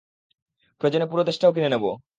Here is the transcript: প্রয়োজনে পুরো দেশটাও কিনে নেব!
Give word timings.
প্রয়োজনে 0.81 1.05
পুরো 1.11 1.23
দেশটাও 1.23 1.53
কিনে 1.55 1.69
নেব! 1.69 1.83